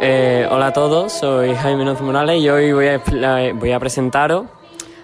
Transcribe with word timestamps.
Eh, 0.00 0.46
hola 0.50 0.66
a 0.68 0.72
todos, 0.72 1.12
soy 1.12 1.54
Jaime 1.54 1.84
Noz 1.84 2.00
Morales 2.00 2.40
y 2.42 2.48
hoy 2.48 2.72
voy 2.72 2.88
a, 3.72 3.80
presentaros 3.80 4.46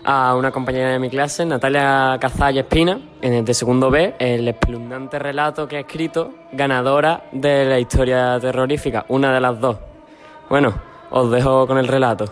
a 0.04 0.34
una 0.34 0.50
compañera 0.50 0.90
de 0.90 0.98
mi 0.98 1.08
clase, 1.08 1.46
Natalia 1.46 2.18
Cazalla 2.20 2.60
Espina, 2.62 3.00
en- 3.22 3.44
de 3.44 3.54
segundo 3.54 3.90
B, 3.90 4.14
el 4.18 4.46
espeluznante 4.48 5.18
relato 5.18 5.66
que 5.68 5.76
ha 5.76 5.80
escrito, 5.80 6.32
ganadora 6.52 7.24
de 7.32 7.64
la 7.64 7.78
historia 7.78 8.38
terrorífica, 8.40 9.04
una 9.08 9.32
de 9.32 9.40
las 9.40 9.58
dos. 9.60 9.78
Bueno, 10.48 10.74
os 11.10 11.30
dejo 11.30 11.66
con 11.66 11.78
el 11.78 11.88
relato. 11.88 12.24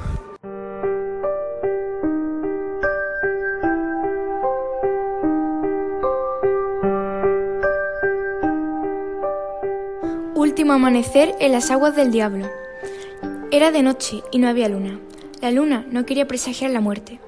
Último 10.38 10.74
amanecer 10.74 11.34
en 11.40 11.50
las 11.50 11.72
aguas 11.72 11.96
del 11.96 12.12
diablo. 12.12 12.48
Era 13.50 13.72
de 13.72 13.82
noche 13.82 14.22
y 14.30 14.38
no 14.38 14.46
había 14.46 14.68
luna. 14.68 15.00
La 15.42 15.50
luna 15.50 15.84
no 15.90 16.06
quería 16.06 16.28
presagiar 16.28 16.70
la 16.70 16.80
muerte. 16.80 17.18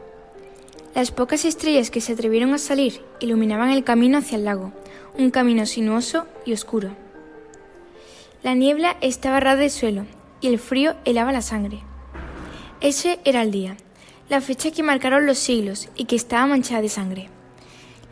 Las 0.95 1.11
pocas 1.11 1.45
estrellas 1.45 1.91
que 1.91 2.01
se 2.01 2.13
atrevieron 2.13 2.55
a 2.55 2.59
salir 2.59 3.01
iluminaban 3.19 3.71
el 3.71 3.83
camino 3.83 4.19
hacia 4.19 4.37
el 4.39 4.45
lago, 4.45 4.73
un 5.19 5.33
camino 5.33 5.67
sinuoso 5.67 6.29
y 6.47 6.53
oscuro. 6.53 6.93
La 8.45 8.55
niebla 8.55 8.97
estaba 9.01 9.41
ras 9.41 9.59
del 9.59 9.73
suelo 9.73 10.07
y 10.41 10.47
el 10.47 10.61
frío 10.61 10.95
helaba 11.05 11.33
la 11.33 11.43
sangre. 11.43 11.81
Ese 12.81 13.19
era 13.25 13.43
el 13.43 13.51
día, 13.51 13.77
la 14.29 14.41
fecha 14.41 14.71
que 14.71 14.85
marcaron 14.85 15.27
los 15.27 15.39
siglos 15.39 15.89
y 15.97 16.05
que 16.05 16.15
estaba 16.15 16.47
manchada 16.47 16.81
de 16.81 16.89
sangre. 16.89 17.29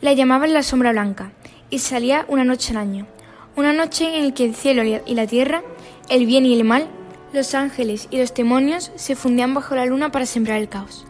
La 0.00 0.12
llamaban 0.12 0.52
la 0.52 0.64
sombra 0.64 0.90
blanca 0.90 1.30
y 1.70 1.78
salía 1.78 2.26
una 2.26 2.42
noche 2.42 2.72
al 2.72 2.78
año, 2.78 3.06
una 3.58 3.72
noche 3.72 4.16
en 4.16 4.26
la 4.26 4.34
que 4.34 4.44
el 4.44 4.54
cielo 4.54 4.84
y 4.84 5.14
la 5.14 5.26
tierra, 5.26 5.64
el 6.08 6.26
bien 6.26 6.46
y 6.46 6.54
el 6.54 6.62
mal, 6.62 6.86
los 7.32 7.56
ángeles 7.56 8.06
y 8.12 8.18
los 8.18 8.32
demonios 8.32 8.92
se 8.94 9.16
fundían 9.16 9.52
bajo 9.52 9.74
la 9.74 9.84
luna 9.84 10.12
para 10.12 10.26
sembrar 10.26 10.60
el 10.60 10.68
caos. 10.68 11.04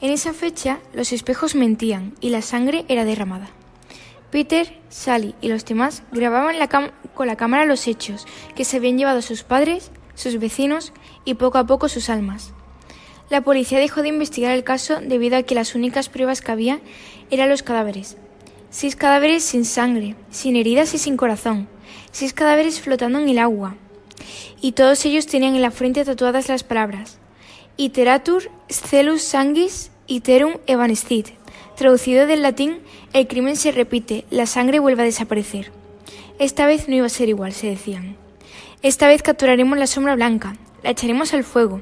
En 0.00 0.10
esa 0.10 0.32
fecha 0.32 0.80
los 0.92 1.12
espejos 1.12 1.54
mentían 1.54 2.14
y 2.20 2.30
la 2.30 2.42
sangre 2.42 2.84
era 2.88 3.04
derramada. 3.04 3.50
Peter, 4.32 4.76
Sally 4.88 5.36
y 5.40 5.46
los 5.46 5.64
demás 5.64 6.02
grababan 6.10 6.56
con 7.14 7.28
la 7.28 7.36
cámara 7.36 7.64
los 7.64 7.86
hechos 7.86 8.26
que 8.56 8.64
se 8.64 8.78
habían 8.78 8.98
llevado 8.98 9.22
sus 9.22 9.44
padres, 9.44 9.92
sus 10.16 10.40
vecinos 10.40 10.92
y 11.24 11.34
poco 11.34 11.58
a 11.58 11.66
poco 11.66 11.88
sus 11.88 12.10
almas. 12.10 12.52
La 13.30 13.42
policía 13.42 13.78
dejó 13.78 14.02
de 14.02 14.08
investigar 14.08 14.50
el 14.50 14.64
caso 14.64 14.98
debido 15.00 15.36
a 15.36 15.44
que 15.44 15.54
las 15.54 15.76
únicas 15.76 16.08
pruebas 16.08 16.40
que 16.40 16.50
había 16.50 16.80
eran 17.30 17.48
los 17.48 17.62
cadáveres. 17.62 18.16
Seis 18.70 18.96
cadáveres 18.96 19.44
sin 19.44 19.64
sangre, 19.64 20.14
sin 20.30 20.54
heridas 20.54 20.92
y 20.92 20.98
sin 20.98 21.16
corazón. 21.16 21.68
Seis 22.12 22.34
cadáveres 22.34 22.80
flotando 22.80 23.18
en 23.18 23.28
el 23.28 23.38
agua. 23.38 23.76
Y 24.60 24.72
todos 24.72 25.04
ellos 25.06 25.26
tenían 25.26 25.54
en 25.54 25.62
la 25.62 25.70
frente 25.70 26.04
tatuadas 26.04 26.48
las 26.48 26.64
palabras 26.64 27.18
Iteratur 27.80 28.50
scelus 28.68 29.22
sanguis 29.22 29.92
iterum 30.08 30.54
evanescit. 30.66 31.28
Traducido 31.76 32.26
del 32.26 32.42
latín, 32.42 32.80
el 33.12 33.28
crimen 33.28 33.54
se 33.54 33.70
repite, 33.70 34.24
la 34.30 34.46
sangre 34.46 34.80
vuelve 34.80 35.02
a 35.02 35.04
desaparecer. 35.04 35.70
Esta 36.40 36.66
vez 36.66 36.88
no 36.88 36.96
iba 36.96 37.06
a 37.06 37.08
ser 37.08 37.28
igual, 37.28 37.52
se 37.52 37.68
decían. 37.68 38.16
Esta 38.82 39.06
vez 39.06 39.22
capturaremos 39.22 39.78
la 39.78 39.86
sombra 39.86 40.16
blanca, 40.16 40.56
la 40.82 40.90
echaremos 40.90 41.32
al 41.34 41.44
fuego. 41.44 41.80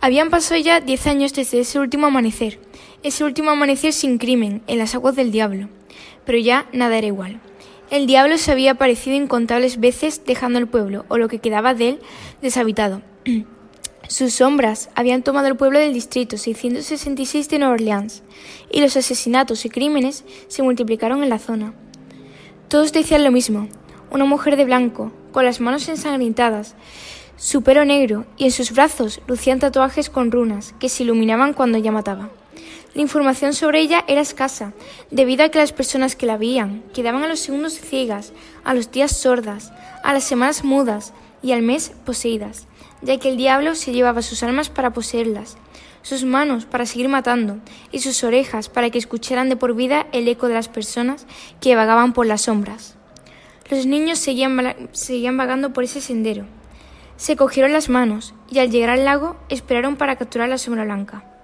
Habían 0.00 0.30
pasado 0.30 0.58
ya 0.58 0.80
diez 0.80 1.06
años 1.06 1.34
desde 1.34 1.60
ese 1.60 1.78
último 1.78 2.06
amanecer, 2.06 2.58
ese 3.02 3.22
último 3.22 3.50
amanecer 3.50 3.92
sin 3.92 4.16
crimen, 4.16 4.62
en 4.66 4.78
las 4.78 4.94
aguas 4.94 5.14
del 5.14 5.30
diablo. 5.30 5.68
Pero 6.26 6.38
ya 6.38 6.66
nada 6.72 6.98
era 6.98 7.06
igual. 7.06 7.40
El 7.90 8.06
diablo 8.06 8.36
se 8.36 8.52
había 8.52 8.72
aparecido 8.72 9.16
incontables 9.16 9.80
veces 9.80 10.22
dejando 10.26 10.58
el 10.58 10.66
pueblo, 10.66 11.06
o 11.08 11.16
lo 11.16 11.28
que 11.28 11.38
quedaba 11.38 11.72
de 11.72 11.90
él, 11.90 12.00
deshabitado. 12.42 13.00
Sus 14.08 14.34
sombras 14.34 14.90
habían 14.94 15.22
tomado 15.22 15.48
el 15.48 15.56
pueblo 15.56 15.78
del 15.78 15.94
distrito 15.94 16.36
666 16.36 17.48
de 17.48 17.58
Nueva 17.58 17.74
Orleans, 17.74 18.22
y 18.70 18.80
los 18.80 18.96
asesinatos 18.96 19.64
y 19.64 19.70
crímenes 19.70 20.24
se 20.48 20.62
multiplicaron 20.62 21.22
en 21.22 21.28
la 21.28 21.38
zona. 21.38 21.74
Todos 22.68 22.92
decían 22.92 23.24
lo 23.24 23.30
mismo, 23.30 23.68
una 24.10 24.24
mujer 24.24 24.56
de 24.56 24.64
blanco, 24.64 25.12
con 25.32 25.44
las 25.44 25.60
manos 25.60 25.88
ensangrentadas, 25.88 26.74
su 27.36 27.62
pelo 27.62 27.84
negro 27.84 28.24
y 28.38 28.46
en 28.46 28.50
sus 28.50 28.72
brazos 28.72 29.20
lucían 29.26 29.58
tatuajes 29.58 30.08
con 30.08 30.32
runas 30.32 30.74
que 30.80 30.88
se 30.88 31.02
iluminaban 31.02 31.52
cuando 31.52 31.76
ella 31.76 31.92
mataba. 31.92 32.30
La 32.96 33.02
información 33.02 33.52
sobre 33.52 33.80
ella 33.80 34.06
era 34.08 34.22
escasa, 34.22 34.72
debido 35.10 35.44
a 35.44 35.50
que 35.50 35.58
las 35.58 35.72
personas 35.72 36.16
que 36.16 36.24
la 36.24 36.38
veían 36.38 36.82
quedaban 36.94 37.22
a 37.24 37.28
los 37.28 37.40
segundos 37.40 37.78
ciegas, 37.78 38.32
a 38.64 38.72
los 38.72 38.90
días 38.90 39.14
sordas, 39.14 39.70
a 40.02 40.14
las 40.14 40.24
semanas 40.24 40.64
mudas 40.64 41.12
y 41.42 41.52
al 41.52 41.60
mes 41.60 41.92
poseídas, 42.06 42.66
ya 43.02 43.18
que 43.18 43.28
el 43.28 43.36
diablo 43.36 43.74
se 43.74 43.92
llevaba 43.92 44.22
sus 44.22 44.42
almas 44.42 44.70
para 44.70 44.94
poseerlas, 44.94 45.58
sus 46.00 46.24
manos 46.24 46.64
para 46.64 46.86
seguir 46.86 47.10
matando 47.10 47.58
y 47.92 47.98
sus 47.98 48.24
orejas 48.24 48.70
para 48.70 48.88
que 48.88 48.96
escucharan 48.96 49.50
de 49.50 49.56
por 49.56 49.74
vida 49.74 50.06
el 50.12 50.26
eco 50.26 50.48
de 50.48 50.54
las 50.54 50.68
personas 50.68 51.26
que 51.60 51.76
vagaban 51.76 52.14
por 52.14 52.24
las 52.24 52.40
sombras. 52.40 52.96
Los 53.70 53.84
niños 53.84 54.18
seguían, 54.20 54.88
seguían 54.92 55.36
vagando 55.36 55.74
por 55.74 55.84
ese 55.84 56.00
sendero. 56.00 56.46
Se 57.18 57.36
cogieron 57.36 57.74
las 57.74 57.90
manos 57.90 58.32
y 58.50 58.60
al 58.60 58.70
llegar 58.70 58.88
al 58.88 59.04
lago 59.04 59.36
esperaron 59.50 59.96
para 59.96 60.16
capturar 60.16 60.48
la 60.48 60.56
sombra 60.56 60.84
blanca. 60.84 61.35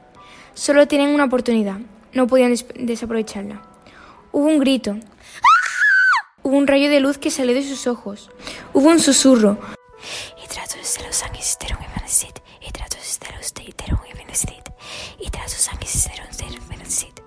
Solo 0.54 0.86
tenían 0.86 1.10
una 1.10 1.24
oportunidad, 1.24 1.78
no 2.12 2.26
podían 2.26 2.50
des- 2.50 2.66
desaprovecharla. 2.74 3.62
Hubo 4.32 4.46
un 4.46 4.58
grito. 4.58 4.96
Hubo 6.42 6.56
un 6.56 6.66
rayo 6.66 6.90
de 6.90 7.00
luz 7.00 7.18
que 7.18 7.30
salió 7.30 7.54
de 7.54 7.62
sus 7.62 7.86
ojos. 7.86 8.30
Hubo 8.72 8.88
un 8.88 9.00
susurro. 9.00 9.58
Stelus 13.02 13.52
terum 13.52 13.98
evanescit. 14.12 14.68
Itratus 15.20 15.68
angis 15.68 16.04
terum 16.04 16.28
terum 16.36 16.64
evanescit. 16.70 17.20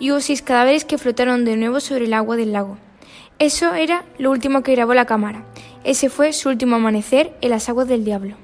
y 0.00 0.10
hubo 0.10 0.20
seis 0.20 0.42
cadáveres 0.42 0.84
que 0.84 0.98
flotaron 0.98 1.44
de 1.44 1.56
nuevo 1.56 1.80
sobre 1.80 2.04
el 2.04 2.14
agua 2.14 2.36
del 2.36 2.52
lago. 2.52 2.78
Eso 3.38 3.74
era 3.74 4.04
lo 4.18 4.30
último 4.30 4.62
que 4.62 4.72
grabó 4.72 4.94
la 4.94 5.06
cámara. 5.06 5.44
Ese 5.84 6.08
fue 6.10 6.32
su 6.32 6.48
último 6.48 6.76
amanecer 6.76 7.36
en 7.40 7.50
las 7.50 7.68
aguas 7.68 7.88
del 7.88 8.04
diablo. 8.04 8.36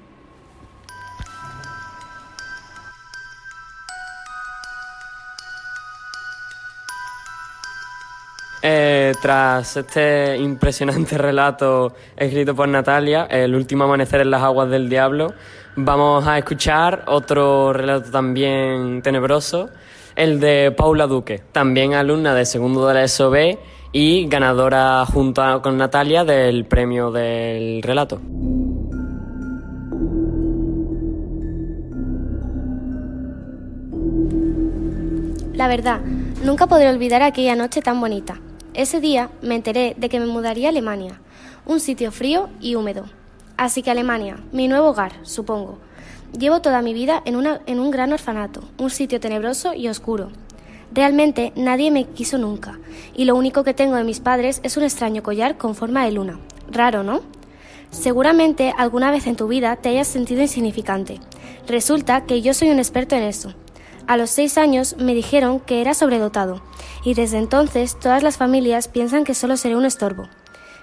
Eh, 8.66 9.12
tras 9.20 9.76
este 9.76 10.38
impresionante 10.38 11.18
relato 11.18 11.92
escrito 12.16 12.54
por 12.54 12.66
Natalia, 12.66 13.26
El 13.28 13.54
último 13.54 13.84
amanecer 13.84 14.22
en 14.22 14.30
las 14.30 14.42
aguas 14.42 14.70
del 14.70 14.88
diablo, 14.88 15.34
vamos 15.76 16.26
a 16.26 16.38
escuchar 16.38 17.04
otro 17.08 17.74
relato 17.74 18.10
también 18.10 19.02
tenebroso, 19.02 19.68
el 20.16 20.40
de 20.40 20.72
Paula 20.74 21.06
Duque, 21.06 21.42
también 21.52 21.92
alumna 21.92 22.34
de 22.34 22.46
segundo 22.46 22.88
de 22.88 22.94
la 22.94 23.06
SOB 23.06 23.58
y 23.92 24.26
ganadora 24.28 25.04
junto 25.04 25.60
con 25.60 25.76
Natalia 25.76 26.24
del 26.24 26.64
premio 26.64 27.10
del 27.10 27.82
relato. 27.82 28.18
La 35.52 35.68
verdad, 35.68 36.00
nunca 36.42 36.66
podré 36.66 36.88
olvidar 36.88 37.20
aquella 37.20 37.56
noche 37.56 37.82
tan 37.82 38.00
bonita. 38.00 38.40
Ese 38.74 39.00
día 39.00 39.30
me 39.42 39.54
enteré 39.54 39.94
de 39.96 40.08
que 40.08 40.20
me 40.20 40.26
mudaría 40.26 40.68
a 40.68 40.70
Alemania, 40.70 41.20
un 41.66 41.80
sitio 41.80 42.10
frío 42.12 42.48
y 42.60 42.74
húmedo. 42.74 43.04
Así 43.56 43.82
que 43.82 43.90
Alemania, 43.90 44.38
mi 44.52 44.66
nuevo 44.68 44.88
hogar, 44.88 45.12
supongo. 45.22 45.78
Llevo 46.36 46.60
toda 46.60 46.82
mi 46.82 46.92
vida 46.92 47.22
en, 47.24 47.36
una- 47.36 47.60
en 47.66 47.78
un 47.78 47.90
gran 47.92 48.12
orfanato, 48.12 48.62
un 48.78 48.90
sitio 48.90 49.20
tenebroso 49.20 49.74
y 49.74 49.86
oscuro. 49.88 50.30
Realmente 50.92 51.52
nadie 51.54 51.90
me 51.92 52.04
quiso 52.04 52.36
nunca, 52.38 52.78
y 53.14 53.24
lo 53.24 53.36
único 53.36 53.62
que 53.64 53.74
tengo 53.74 53.94
de 53.96 54.04
mis 54.04 54.20
padres 54.20 54.60
es 54.64 54.76
un 54.76 54.82
extraño 54.82 55.22
collar 55.22 55.56
con 55.56 55.74
forma 55.76 56.04
de 56.04 56.12
luna. 56.12 56.40
Raro, 56.70 57.02
¿no? 57.04 57.20
Seguramente 57.90 58.74
alguna 58.76 59.12
vez 59.12 59.28
en 59.28 59.36
tu 59.36 59.46
vida 59.46 59.76
te 59.76 59.88
hayas 59.90 60.08
sentido 60.08 60.42
insignificante. 60.42 61.20
Resulta 61.68 62.24
que 62.26 62.42
yo 62.42 62.52
soy 62.54 62.70
un 62.70 62.78
experto 62.78 63.14
en 63.14 63.22
eso. 63.22 63.54
A 64.06 64.18
los 64.18 64.30
seis 64.30 64.58
años 64.58 64.96
me 64.98 65.14
dijeron 65.14 65.60
que 65.60 65.80
era 65.80 65.94
sobredotado, 65.94 66.60
y 67.04 67.14
desde 67.14 67.38
entonces 67.38 67.98
todas 67.98 68.22
las 68.22 68.36
familias 68.36 68.86
piensan 68.86 69.24
que 69.24 69.34
solo 69.34 69.56
seré 69.56 69.76
un 69.76 69.86
estorbo. 69.86 70.28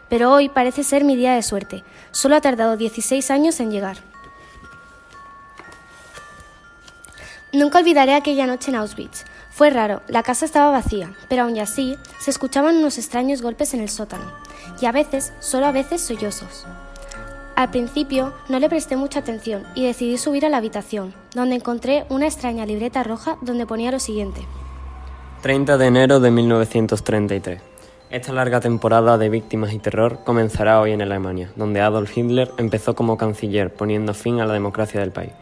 Pero 0.09 0.31
hoy 0.31 0.50
parece 0.50 0.83
ser 0.83 1.03
mi 1.03 1.15
día 1.15 1.33
de 1.33 1.44
suerte. 1.44 1.83
Solo 2.12 2.35
ha 2.35 2.41
tardado 2.41 2.77
16 2.77 3.29
años 3.29 3.59
en 3.59 3.71
llegar. 3.71 3.97
Nunca 7.53 7.79
olvidaré 7.79 8.15
aquella 8.15 8.47
noche 8.47 8.71
en 8.71 8.77
Auschwitz. 8.77 9.25
Fue 9.51 9.69
raro, 9.69 10.01
la 10.07 10.24
casa 10.24 10.45
estaba 10.45 10.71
vacía, 10.71 11.13
pero 11.29 11.44
aún 11.44 11.59
así 11.59 11.97
se 12.19 12.31
escuchaban 12.31 12.77
unos 12.77 12.97
extraños 12.97 13.41
golpes 13.41 13.74
en 13.74 13.81
el 13.81 13.89
sótano, 13.89 14.31
y 14.81 14.85
a 14.85 14.91
veces, 14.91 15.33
solo 15.39 15.67
a 15.67 15.71
veces, 15.71 16.01
sollozos. 16.01 16.65
Al 17.61 17.69
principio 17.69 18.33
no 18.49 18.57
le 18.57 18.69
presté 18.69 18.95
mucha 18.95 19.19
atención 19.19 19.61
y 19.75 19.85
decidí 19.85 20.17
subir 20.17 20.47
a 20.47 20.49
la 20.49 20.57
habitación, 20.57 21.13
donde 21.35 21.57
encontré 21.57 22.05
una 22.09 22.25
extraña 22.25 22.65
libreta 22.65 23.03
roja 23.03 23.37
donde 23.43 23.67
ponía 23.67 23.91
lo 23.91 23.99
siguiente. 23.99 24.41
30 25.43 25.77
de 25.77 25.85
enero 25.85 26.19
de 26.19 26.31
1933. 26.31 27.61
Esta 28.09 28.33
larga 28.33 28.61
temporada 28.61 29.19
de 29.19 29.29
víctimas 29.29 29.73
y 29.73 29.77
terror 29.77 30.21
comenzará 30.25 30.81
hoy 30.81 30.93
en 30.93 31.03
Alemania, 31.03 31.51
donde 31.55 31.81
Adolf 31.81 32.17
Hitler 32.17 32.49
empezó 32.57 32.95
como 32.95 33.15
canciller, 33.15 33.71
poniendo 33.71 34.15
fin 34.15 34.39
a 34.39 34.47
la 34.47 34.53
democracia 34.53 34.99
del 34.99 35.11
país. 35.11 35.33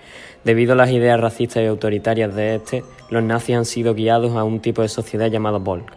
Debido 0.44 0.74
a 0.74 0.76
las 0.76 0.90
ideas 0.90 1.22
racistas 1.22 1.64
y 1.64 1.68
autoritarias 1.68 2.36
de 2.36 2.56
este, 2.56 2.84
los 3.10 3.24
nazis 3.24 3.56
han 3.56 3.66
sido 3.66 3.94
guiados 3.94 4.36
a 4.36 4.44
un 4.44 4.60
tipo 4.60 4.82
de 4.82 4.90
sociedad 4.90 5.28
llamado 5.28 5.62
Volk. 5.62 5.94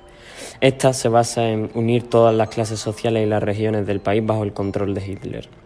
Esta 0.61 0.93
se 0.93 1.09
basa 1.09 1.49
en 1.49 1.73
unir 1.75 2.09
todas 2.09 2.33
las 2.33 2.49
clases 2.49 2.79
sociales 2.79 3.27
y 3.27 3.29
las 3.29 3.43
regiones 3.43 3.89
del 3.89 3.99
país 3.99 4.25
bajo 4.25 4.45
el 4.45 4.53
control 4.53 4.95
de 4.95 5.05
Hitler. 5.05 5.62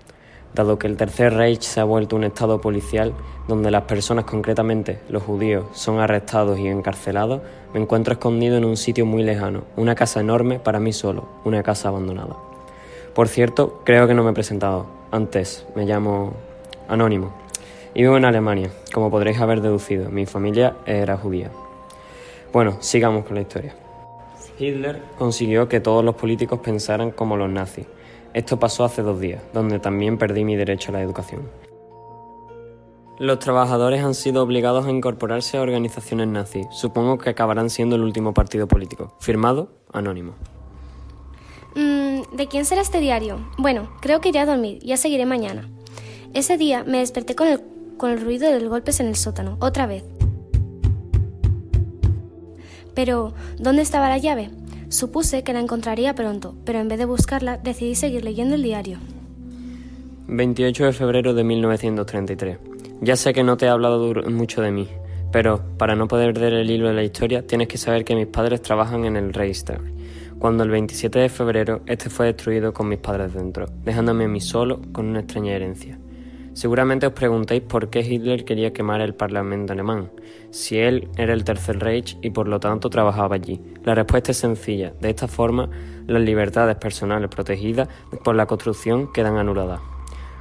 Dado 0.55 0.79
que 0.79 0.87
el 0.87 0.97
Tercer 0.97 1.35
Reich 1.35 1.63
se 1.63 1.81
ha 1.81 1.85
vuelto 1.85 2.17
un 2.17 2.25
estado 2.25 2.61
policial 2.61 3.13
donde 3.49 3.71
las 3.71 3.83
personas, 3.83 4.25
concretamente 4.25 5.01
los 5.09 5.23
judíos, 5.23 5.67
son 5.73 6.01
arrestados 6.01 6.59
y 6.59 6.67
encarcelados, 6.69 7.43
me 7.75 7.81
encuentro 7.81 8.15
escondido 8.15 8.57
en 8.57 8.65
un 8.65 8.77
sitio 8.77 9.07
muy 9.07 9.23
lejano, 9.23 9.65
una 9.77 9.95
casa 9.95 10.21
enorme 10.21 10.59
para 10.59 10.81
mí 10.81 10.93
solo, 10.93 11.29
una 11.45 11.63
casa 11.63 11.89
abandonada. 11.89 12.37
Por 13.15 13.29
cierto, 13.29 13.81
creo 13.85 14.07
que 14.07 14.15
no 14.15 14.25
me 14.25 14.31
he 14.31 14.35
presentado. 14.35 14.87
Antes, 15.11 15.67
me 15.75 15.85
llamo 15.85 16.35
Anónimo. 16.89 17.33
Y 17.95 18.03
vivo 18.03 18.17
en 18.17 18.25
Alemania, 18.25 18.71
como 18.93 19.11
podréis 19.11 19.41
haber 19.41 19.63
deducido. 19.63 20.11
Mi 20.11 20.27
familia 20.27 20.77
era 20.85 21.17
judía. 21.17 21.51
Bueno, 22.53 22.77
sigamos 22.81 23.25
con 23.25 23.37
la 23.37 23.41
historia. 23.43 23.75
Hitler 24.59 25.01
consiguió 25.19 25.69
que 25.69 25.81
todos 25.81 26.05
los 26.05 26.15
políticos 26.15 26.61
pensaran 26.61 27.11
como 27.11 27.37
los 27.37 27.51
nazis 27.51 27.87
esto 28.37 28.59
pasó 28.59 28.85
hace 28.85 29.01
dos 29.01 29.19
días, 29.19 29.43
donde 29.55 29.79
también 29.79 30.19
perdí 30.19 30.45
mi 30.45 30.57
derecho 30.57 30.91
a 30.91 30.93
la 30.93 31.01
educación. 31.01 31.49
Los 33.19 33.39
trabajadores 33.39 34.05
han 34.05 34.15
sido 34.15 34.43
obligados 34.43 34.85
a 34.85 34.91
incorporarse 34.91 35.57
a 35.57 35.63
organizaciones 35.63 36.29
nazis. 36.29 36.67
Supongo 36.71 37.17
que 37.17 37.31
acabarán 37.31 37.71
siendo 37.71 37.97
el 37.97 38.03
último 38.03 38.35
partido 38.35 38.69
político. 38.69 39.17
Firmado, 39.21 39.71
anónimo. 39.91 40.35
Mm, 41.77 42.37
¿De 42.37 42.47
quién 42.47 42.67
será 42.67 42.83
este 42.83 43.01
diario? 43.01 43.39
Bueno, 43.57 43.89
creo 44.03 44.21
que 44.21 44.29
iré 44.29 44.41
a 44.41 44.47
dormir, 44.47 44.81
ya 44.83 44.99
seguiré 44.99 45.25
mañana. 45.25 45.71
Ese 46.35 46.59
día 46.59 46.85
me 46.85 46.99
desperté 46.99 47.35
con 47.37 47.49
el, 47.49 47.63
con 47.97 48.11
el 48.11 48.21
ruido 48.21 48.53
de 48.53 48.61
los 48.61 48.69
golpes 48.69 49.01
en 49.01 49.07
el 49.07 49.17
sótano, 49.17 49.57
otra 49.61 49.87
vez. 49.87 50.05
Pero, 52.93 53.33
¿dónde 53.59 53.81
estaba 53.81 54.11
la 54.11 54.19
llave? 54.19 54.51
Supuse 54.97 55.45
que 55.45 55.53
la 55.53 55.61
encontraría 55.61 56.15
pronto, 56.15 56.55
pero 56.65 56.79
en 56.79 56.89
vez 56.89 56.99
de 56.99 57.05
buscarla 57.05 57.59
decidí 57.59 57.95
seguir 57.95 58.25
leyendo 58.25 58.55
el 58.55 58.63
diario. 58.63 58.97
28 60.27 60.87
de 60.87 60.93
febrero 60.95 61.35
de 61.35 61.45
1933. 61.45 62.59
Ya 63.03 63.15
sé 63.17 63.35
que 63.35 63.43
no 63.43 63.59
te 63.59 63.67
he 63.67 63.69
hablado 63.69 64.15
mucho 64.31 64.63
de 64.63 64.71
mí, 64.71 64.89
pero 65.31 65.61
para 65.77 65.97
no 65.97 66.09
perder 66.09 66.55
el 66.55 66.71
hilo 66.71 66.89
de 66.89 66.95
la 66.95 67.05
historia 67.05 67.47
tienes 67.47 67.69
que 67.69 67.77
saber 67.77 68.07
que 68.07 68.15
mis 68.15 68.27
padres 68.27 68.63
trabajan 68.63 69.05
en 69.05 69.17
el 69.17 69.35
Reichstag. 69.35 69.83
Cuando 70.39 70.65
el 70.65 70.71
27 70.71 71.19
de 71.19 71.29
febrero 71.29 71.83
este 71.85 72.09
fue 72.09 72.29
destruido 72.29 72.73
con 72.73 72.89
mis 72.89 72.99
padres 72.99 73.35
dentro, 73.35 73.67
dejándome 73.85 74.25
a 74.25 74.29
mí 74.29 74.41
solo 74.41 74.81
con 74.93 75.09
una 75.09 75.21
extraña 75.21 75.53
herencia. 75.53 75.99
Seguramente 76.57 77.07
os 77.07 77.13
preguntéis 77.13 77.61
por 77.61 77.91
qué 77.91 78.01
Hitler 78.01 78.47
quería 78.47 78.73
quemar 78.73 79.03
el 79.03 79.13
Parlamento 79.15 79.75
alemán, 79.75 80.11
si 80.51 80.79
él 80.79 81.11
era 81.19 81.35
el 81.35 81.45
Tercer 81.45 81.79
Reich 81.81 82.17
y 82.23 82.31
por 82.31 82.49
lo 82.49 82.59
tanto 82.61 82.89
trabajaba 82.89 83.35
allí. 83.35 83.61
La 83.85 83.95
respuesta 83.95 84.31
es 84.31 84.39
sencilla. 84.39 84.95
De 84.99 85.11
esta 85.11 85.29
forma, 85.29 85.69
las 86.07 86.23
libertades 86.23 86.77
personales 86.77 87.29
protegidas 87.29 87.89
por 88.25 88.37
la 88.37 88.47
construcción 88.47 89.13
quedan 89.13 89.37
anuladas. 89.37 89.81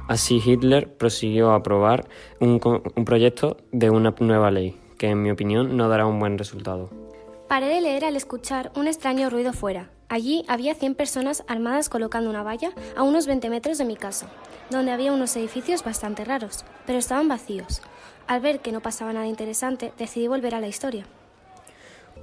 Así 0.08 0.40
Hitler 0.42 0.96
prosiguió 0.96 1.50
a 1.50 1.56
aprobar 1.56 2.08
un, 2.40 2.58
un 2.64 3.04
proyecto 3.04 3.58
de 3.70 3.90
una 3.90 4.14
nueva 4.18 4.50
ley, 4.50 4.74
que 4.96 5.10
en 5.10 5.20
mi 5.22 5.30
opinión 5.30 5.76
no 5.76 5.90
dará 5.90 6.06
un 6.06 6.18
buen 6.18 6.38
resultado. 6.38 6.88
Paré 7.46 7.66
de 7.66 7.82
leer 7.82 8.06
al 8.06 8.16
escuchar 8.16 8.72
un 8.74 8.88
extraño 8.88 9.28
ruido 9.28 9.52
fuera. 9.52 9.90
Allí 10.08 10.44
había 10.48 10.74
100 10.74 10.94
personas 10.94 11.44
armadas 11.48 11.88
colocando 11.88 12.30
una 12.30 12.42
valla 12.42 12.70
a 12.96 13.02
unos 13.02 13.26
20 13.26 13.50
metros 13.50 13.78
de 13.78 13.84
mi 13.84 13.96
casa 13.96 14.28
donde 14.70 14.92
había 14.92 15.12
unos 15.12 15.36
edificios 15.36 15.84
bastante 15.84 16.24
raros, 16.24 16.64
pero 16.86 16.98
estaban 16.98 17.28
vacíos. 17.28 17.82
Al 18.26 18.40
ver 18.40 18.60
que 18.60 18.72
no 18.72 18.80
pasaba 18.80 19.12
nada 19.12 19.26
interesante, 19.26 19.92
decidí 19.98 20.26
volver 20.26 20.54
a 20.54 20.60
la 20.60 20.68
historia. 20.68 21.06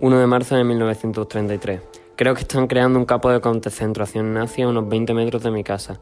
1 0.01 0.19
de 0.19 0.27
marzo 0.27 0.55
de 0.55 0.63
1933. 0.63 1.81
Creo 2.15 2.35
que 2.35 2.41
están 2.41 2.67
creando 2.67 2.99
un 2.99 3.05
campo 3.05 3.31
de 3.31 3.41
concentración 3.41 4.33
nazi 4.33 4.61
a 4.61 4.67
unos 4.67 4.87
20 4.87 5.13
metros 5.13 5.43
de 5.43 5.51
mi 5.51 5.63
casa. 5.63 5.99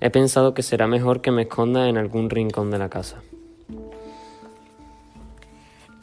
He 0.00 0.10
pensado 0.10 0.54
que 0.54 0.62
será 0.62 0.86
mejor 0.86 1.20
que 1.20 1.30
me 1.30 1.42
esconda 1.42 1.88
en 1.88 1.96
algún 1.96 2.30
rincón 2.30 2.70
de 2.70 2.78
la 2.78 2.88
casa. 2.88 3.22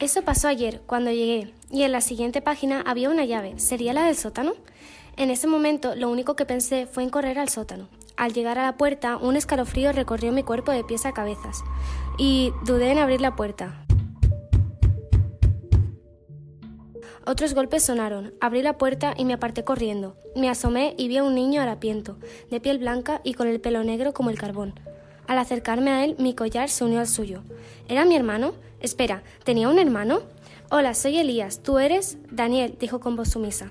Eso 0.02 0.22
pasó 0.22 0.48
ayer, 0.48 0.80
cuando 0.84 1.12
llegué, 1.12 1.54
y 1.70 1.84
en 1.84 1.92
la 1.92 2.00
siguiente 2.00 2.42
página 2.42 2.80
había 2.80 3.08
una 3.08 3.24
llave. 3.24 3.60
¿Sería 3.60 3.92
la 3.92 4.02
del 4.02 4.16
sótano? 4.16 4.54
En 5.16 5.30
ese 5.30 5.46
momento 5.46 5.94
lo 5.94 6.10
único 6.10 6.34
que 6.34 6.44
pensé 6.44 6.86
fue 6.86 7.04
en 7.04 7.08
correr 7.08 7.38
al 7.38 7.48
sótano. 7.48 7.86
Al 8.16 8.32
llegar 8.32 8.58
a 8.58 8.64
la 8.64 8.76
puerta, 8.76 9.16
un 9.16 9.36
escalofrío 9.36 9.92
recorrió 9.92 10.32
mi 10.32 10.42
cuerpo 10.42 10.72
de 10.72 10.82
pies 10.82 11.06
a 11.06 11.12
cabezas, 11.12 11.62
y 12.18 12.52
dudé 12.64 12.90
en 12.90 12.98
abrir 12.98 13.20
la 13.20 13.36
puerta. 13.36 13.86
Otros 17.24 17.54
golpes 17.54 17.84
sonaron, 17.84 18.34
abrí 18.40 18.60
la 18.62 18.78
puerta 18.78 19.14
y 19.16 19.24
me 19.24 19.34
aparté 19.34 19.62
corriendo. 19.62 20.16
Me 20.34 20.50
asomé 20.50 20.96
y 20.98 21.06
vi 21.06 21.18
a 21.18 21.22
un 21.22 21.36
niño 21.36 21.62
harapiento, 21.62 22.18
de 22.50 22.60
piel 22.60 22.78
blanca 22.78 23.20
y 23.22 23.34
con 23.34 23.46
el 23.46 23.60
pelo 23.60 23.84
negro 23.84 24.12
como 24.12 24.30
el 24.30 24.38
carbón. 24.38 24.74
Al 25.26 25.38
acercarme 25.38 25.90
a 25.90 26.04
él, 26.04 26.16
mi 26.18 26.34
collar 26.34 26.68
se 26.68 26.84
unió 26.84 27.00
al 27.00 27.06
suyo. 27.06 27.42
¿Era 27.88 28.04
mi 28.04 28.16
hermano? 28.16 28.54
Espera, 28.80 29.22
¿tenía 29.44 29.68
un 29.68 29.78
hermano? 29.78 30.22
Hola, 30.70 30.94
soy 30.94 31.18
Elías. 31.18 31.62
¿Tú 31.62 31.78
eres? 31.78 32.18
Daniel, 32.30 32.76
dijo 32.78 33.00
con 33.00 33.16
voz 33.16 33.30
sumisa. 33.30 33.70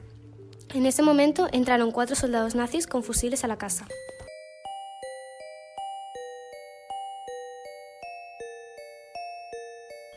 En 0.74 0.86
ese 0.86 1.02
momento 1.02 1.48
entraron 1.52 1.92
cuatro 1.92 2.16
soldados 2.16 2.56
nazis 2.56 2.88
con 2.88 3.04
fusiles 3.04 3.44
a 3.44 3.48
la 3.48 3.58
casa. 3.58 3.88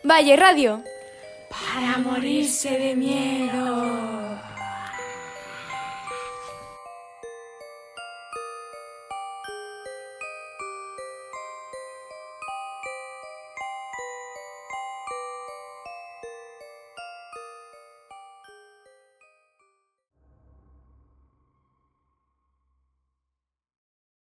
Valle 0.05 0.37
Radio. 0.37 0.83
Para 1.51 1.99
morirse 1.99 2.71
de 2.79 2.95
miedo. 2.95 4.24